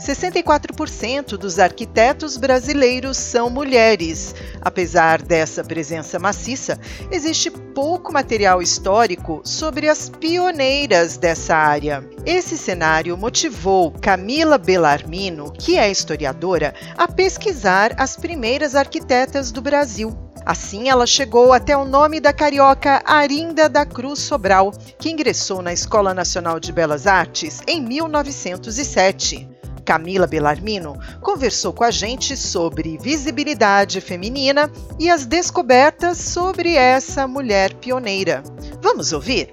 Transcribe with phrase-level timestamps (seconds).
[0.00, 4.34] 64% dos arquitetos brasileiros são mulheres.
[4.62, 6.80] Apesar dessa presença maciça,
[7.10, 12.02] existe pouco material histórico sobre as pioneiras dessa área.
[12.24, 20.16] Esse cenário motivou Camila Bellarmino, que é historiadora, a pesquisar as primeiras arquitetas do Brasil.
[20.46, 25.72] Assim, ela chegou até o nome da carioca Arinda da Cruz Sobral, que ingressou na
[25.72, 29.49] Escola Nacional de Belas Artes em 1907.
[29.90, 37.74] Camila Bellarmino conversou com a gente sobre visibilidade feminina e as descobertas sobre essa mulher
[37.74, 38.40] pioneira.
[38.80, 39.50] Vamos ouvir?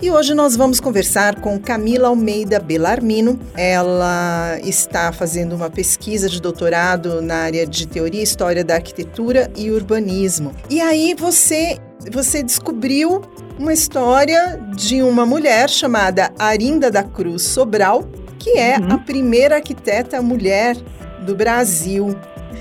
[0.00, 3.40] E hoje nós vamos conversar com Camila Almeida Bellarmino.
[3.56, 9.50] Ela está fazendo uma pesquisa de doutorado na área de teoria e história da arquitetura
[9.56, 10.54] e urbanismo.
[10.70, 11.76] E aí você
[12.10, 13.20] você descobriu
[13.58, 18.04] uma história de uma mulher chamada Arinda da Cruz Sobral,
[18.42, 18.94] que é uhum.
[18.94, 20.76] a primeira arquiteta mulher
[21.20, 22.16] do Brasil.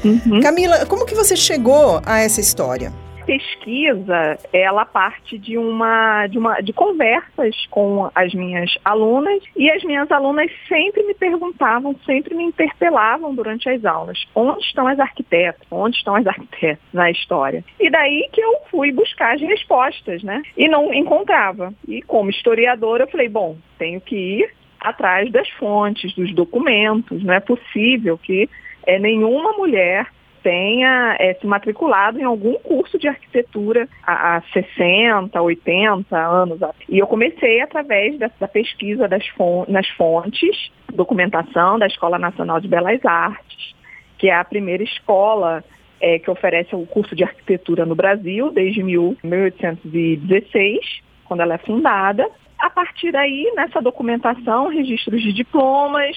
[0.05, 0.39] Uhum.
[0.39, 2.93] Camila, como que você chegou a essa história?
[3.31, 9.83] pesquisa, ela parte de uma, de uma de conversas com as minhas alunas e as
[9.83, 15.65] minhas alunas sempre me perguntavam, sempre me interpelavam durante as aulas, onde estão as arquitetas?
[15.71, 17.63] Onde estão as arquitetas na história?
[17.79, 20.41] E daí que eu fui buscar as respostas, né?
[20.57, 21.73] E não encontrava.
[21.87, 27.23] E como historiadora, eu falei, bom, tenho que ir atrás das fontes, dos documentos.
[27.23, 28.49] Não é possível que
[28.85, 30.07] é, nenhuma mulher
[30.43, 36.59] tenha é, se matriculado em algum curso de arquitetura há, há 60, 80 anos.
[36.89, 39.23] E eu comecei através da, da pesquisa das
[39.67, 43.75] nas fontes, documentação da Escola Nacional de Belas Artes,
[44.17, 45.63] que é a primeira escola
[45.99, 50.79] é, que oferece o curso de arquitetura no Brasil desde 1816,
[51.25, 52.27] quando ela é fundada.
[52.61, 56.15] A partir daí, nessa documentação, registros de diplomas,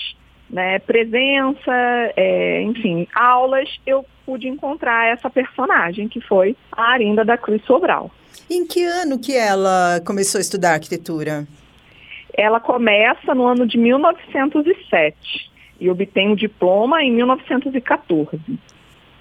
[0.50, 1.72] né, presença,
[2.15, 8.10] é, enfim, aulas, eu pude encontrar essa personagem, que foi a Arinda da Cruz Sobral.
[8.50, 11.47] Em que ano que ela começou a estudar arquitetura?
[12.37, 15.50] Ela começa no ano de 1907
[15.81, 18.38] e obtém o diploma em 1914.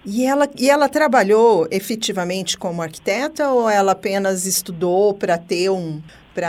[0.06, 6.01] E ela, e ela trabalhou efetivamente como arquiteta ou ela apenas estudou para ter, um,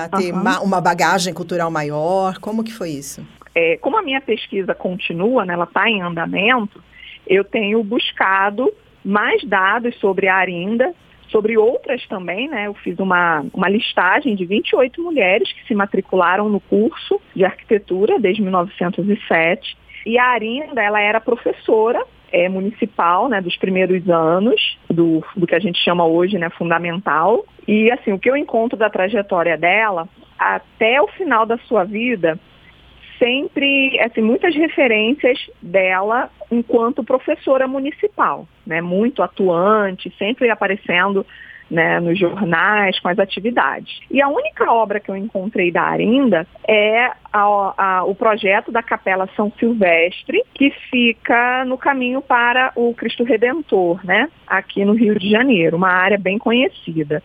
[0.09, 0.41] ter uhum.
[0.41, 2.39] uma, uma bagagem cultural maior?
[2.39, 3.27] Como que foi isso?
[3.55, 6.83] É, como a minha pesquisa continua, né, ela está em andamento,
[7.27, 8.73] eu tenho buscado
[9.05, 10.93] mais dados sobre a Arinda,
[11.29, 12.67] sobre outras também, né?
[12.67, 18.19] Eu fiz uma, uma listagem de 28 mulheres que se matricularam no curso de arquitetura
[18.19, 19.77] desde 1907.
[20.07, 25.55] E a Arinda, ela era professora é, municipal, né, dos primeiros anos, do, do que
[25.55, 27.45] a gente chama hoje, né, fundamental.
[27.67, 32.37] E, assim, o que eu encontro da trajetória dela, até o final da sua vida,
[33.21, 41.25] sempre, assim, muitas referências dela enquanto professora municipal, né, muito atuante, sempre aparecendo
[41.71, 44.01] né, nos jornais, com as atividades.
[44.11, 48.83] E a única obra que eu encontrei da Arinda é a, a, o projeto da
[48.83, 55.19] Capela São Silvestre, que fica no caminho para o Cristo Redentor, né, aqui no Rio
[55.19, 57.23] de Janeiro, uma área bem conhecida.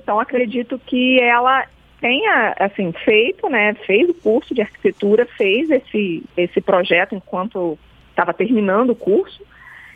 [0.00, 1.64] Então acredito que ela
[2.00, 7.78] tenha assim feito, né, fez o curso de arquitetura, fez esse esse projeto enquanto
[8.10, 9.42] estava terminando o curso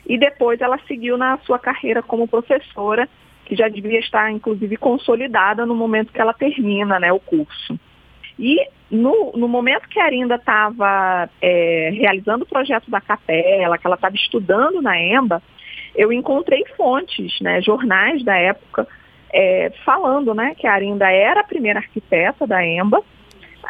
[0.07, 3.07] e depois ela seguiu na sua carreira como professora,
[3.49, 7.81] que já devia estar inclusive consolidada no momento que ela termina, né, o curso.
[8.39, 8.61] E
[8.91, 13.97] no, no momento que a Arinda estava é, realizando o projeto da capela, que ela
[13.97, 15.43] estava estudando na EMBA,
[15.97, 18.87] eu encontrei fontes, né, jornais da época,
[19.33, 23.03] é, falando né, que a Arinda era a primeira arquiteta da EMBA.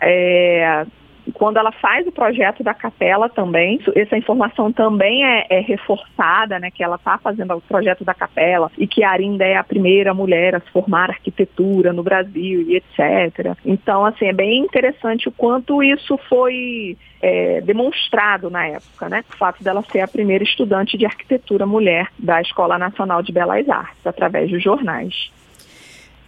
[0.02, 0.86] É,
[1.32, 6.70] quando ela faz o projeto da capela também, essa informação também é, é reforçada, né,
[6.70, 10.14] que ela está fazendo o projeto da capela e que a Arinda é a primeira
[10.14, 13.56] mulher a se formar arquitetura no Brasil e etc.
[13.64, 19.24] Então, assim, é bem interessante o quanto isso foi é, demonstrado na época, né?
[19.32, 23.68] O fato dela ser a primeira estudante de arquitetura mulher da Escola Nacional de Belas
[23.68, 25.30] Artes, através dos jornais.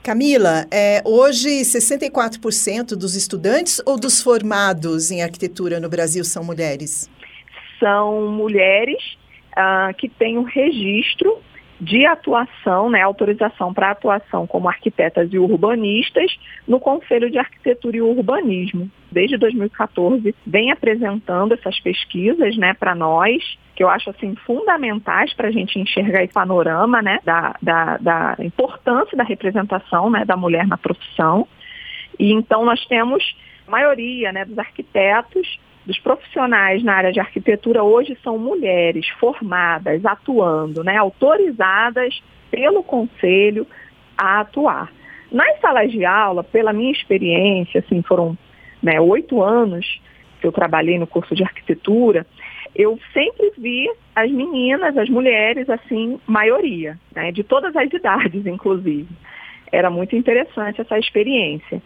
[0.02, 7.08] Camila, é, hoje 64% dos estudantes ou dos formados em arquitetura no Brasil são mulheres?
[7.78, 9.18] São mulheres
[9.54, 11.38] ah, que têm um registro
[11.80, 16.38] de atuação, né, autorização para atuação como arquitetas e urbanistas
[16.68, 18.90] no Conselho de Arquitetura e Urbanismo.
[19.10, 25.48] Desde 2014 vem apresentando essas pesquisas, né, para nós, que eu acho assim fundamentais para
[25.48, 30.66] a gente enxergar esse panorama, né, da, da, da importância da representação, né, da mulher
[30.66, 31.48] na profissão.
[32.18, 33.24] E então nós temos
[33.66, 40.04] a maioria, né, dos arquitetos dos profissionais na área de arquitetura hoje são mulheres formadas,
[40.04, 43.66] atuando, né, autorizadas pelo conselho
[44.16, 44.92] a atuar.
[45.32, 48.36] Nas salas de aula, pela minha experiência, assim, foram
[48.82, 50.00] né, oito anos
[50.40, 52.26] que eu trabalhei no curso de arquitetura,
[52.74, 59.08] eu sempre vi as meninas, as mulheres, assim, maioria, né, de todas as idades, inclusive.
[59.72, 61.80] Era muito interessante essa experiência.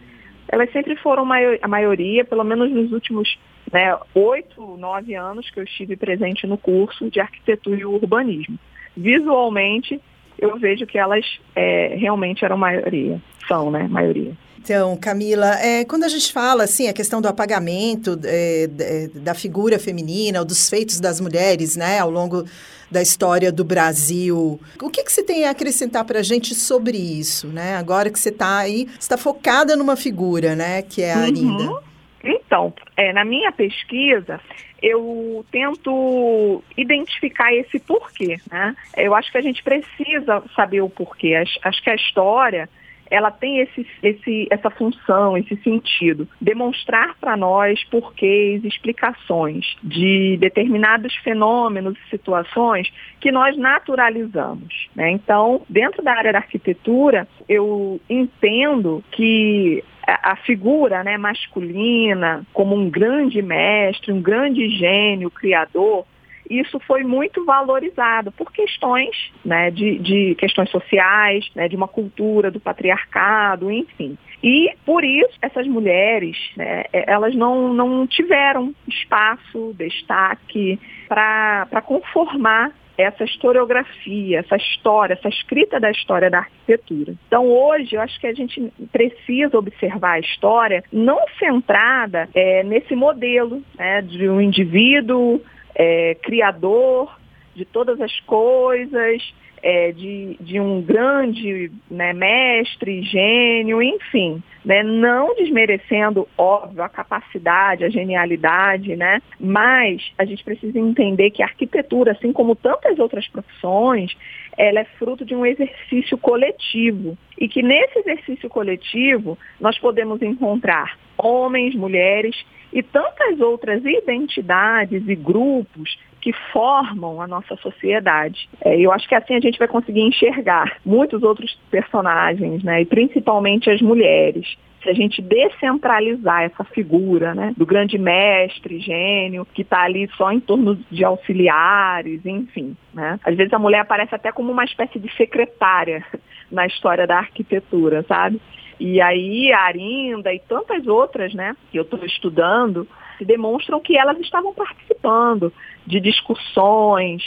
[0.47, 1.23] Elas sempre foram
[1.61, 3.37] a maioria, pelo menos nos últimos
[3.71, 8.57] né, oito, nove anos que eu estive presente no curso de arquitetura e urbanismo.
[8.95, 9.99] Visualmente,
[10.39, 14.33] eu vejo que elas é, realmente eram maioria, são, né, maioria.
[14.65, 18.67] Então, Camila, é, quando a gente fala assim a questão do apagamento é,
[19.13, 22.45] da figura feminina, ou dos feitos das mulheres, né, ao longo
[22.89, 26.97] da história do Brasil, o que, que você tem a acrescentar para a gente sobre
[26.97, 27.75] isso, né?
[27.75, 31.79] Agora que você está aí, está focada numa figura, né, que é a uhum.
[32.25, 34.41] Então, é, na minha pesquisa,
[34.81, 38.37] eu tento identificar esse porquê.
[38.51, 38.75] Né?
[38.97, 41.35] Eu acho que a gente precisa saber o porquê.
[41.35, 42.69] Acho, acho que a história
[43.09, 51.13] ela tem esse, esse, essa função, esse sentido, demonstrar para nós porquês, explicações de determinados
[51.17, 54.87] fenômenos e situações que nós naturalizamos.
[54.95, 55.11] Né?
[55.11, 62.89] Então, dentro da área da arquitetura, eu entendo que a figura né, masculina como um
[62.89, 66.05] grande mestre, um grande gênio, criador,
[66.49, 72.51] isso foi muito valorizado por questões, né, de, de questões sociais, né, de uma cultura
[72.51, 74.17] do patriarcado, enfim.
[74.43, 83.23] E por isso essas mulheres, né, elas não, não tiveram espaço, destaque para conformar essa
[83.23, 87.13] historiografia, essa história, essa escrita da história da arquitetura.
[87.27, 92.95] Então, hoje, eu acho que a gente precisa observar a história não centrada é, nesse
[92.95, 95.41] modelo né, de um indivíduo
[95.75, 97.15] é, criador
[97.55, 99.21] de todas as coisas,
[99.65, 107.83] é, de, de um grande né, mestre, gênio, enfim, né, não desmerecendo, óbvio, a capacidade,
[107.83, 113.27] a genialidade, né, mas a gente precisa entender que a arquitetura, assim como tantas outras
[113.27, 114.15] profissões,
[114.57, 120.97] ela é fruto de um exercício coletivo e que nesse exercício coletivo nós podemos encontrar
[121.17, 122.35] homens, mulheres
[122.71, 128.49] e tantas outras identidades e grupos que formam a nossa sociedade.
[128.63, 132.85] É, eu acho que assim a gente vai conseguir enxergar muitos outros personagens, né, e
[132.85, 139.63] principalmente as mulheres se a gente descentralizar essa figura né, do grande mestre, gênio, que
[139.63, 142.77] está ali só em torno de auxiliares, enfim.
[142.93, 143.19] Né?
[143.25, 146.05] Às vezes a mulher aparece até como uma espécie de secretária
[146.51, 148.39] na história da arquitetura, sabe?
[148.79, 152.87] E aí a Arinda e tantas outras, né, que eu estou estudando,
[153.19, 155.51] demonstram que elas estavam participando
[155.87, 157.23] de discussões,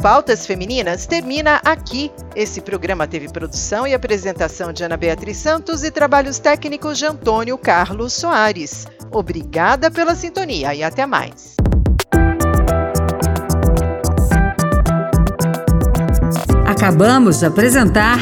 [0.00, 2.10] Pautas Femininas termina aqui.
[2.34, 7.58] Esse programa teve produção e apresentação de Ana Beatriz Santos e trabalhos técnicos de Antônio
[7.58, 8.86] Carlos Soares.
[9.12, 11.54] Obrigada pela sintonia e até mais.
[16.66, 18.18] Acabamos de apresentar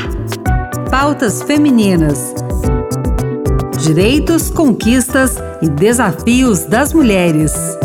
[0.90, 2.34] Pautas Femininas.
[3.78, 7.77] Direitos, conquistas e desafios das mulheres.